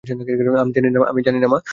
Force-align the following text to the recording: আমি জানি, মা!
আমি 0.61 1.21
জানি, 1.25 1.37
মা! 1.45 1.57